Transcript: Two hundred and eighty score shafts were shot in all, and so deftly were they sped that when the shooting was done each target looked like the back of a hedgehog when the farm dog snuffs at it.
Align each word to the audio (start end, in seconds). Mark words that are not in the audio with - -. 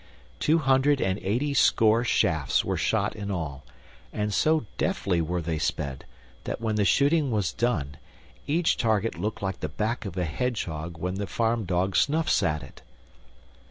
Two 0.39 0.57
hundred 0.57 0.99
and 0.99 1.19
eighty 1.19 1.53
score 1.53 2.03
shafts 2.03 2.65
were 2.65 2.75
shot 2.75 3.15
in 3.15 3.29
all, 3.29 3.63
and 4.11 4.33
so 4.33 4.65
deftly 4.79 5.21
were 5.21 5.43
they 5.43 5.59
sped 5.59 6.05
that 6.45 6.59
when 6.59 6.73
the 6.75 6.85
shooting 6.85 7.29
was 7.29 7.53
done 7.53 7.97
each 8.47 8.77
target 8.77 9.19
looked 9.19 9.43
like 9.43 9.59
the 9.59 9.69
back 9.69 10.05
of 10.05 10.17
a 10.17 10.25
hedgehog 10.25 10.97
when 10.97 11.13
the 11.21 11.27
farm 11.27 11.65
dog 11.65 11.95
snuffs 11.95 12.41
at 12.41 12.63
it. 12.63 12.81